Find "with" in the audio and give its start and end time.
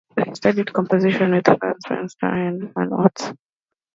1.31-1.45